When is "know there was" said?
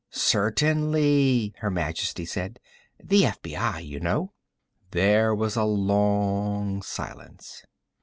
3.99-5.55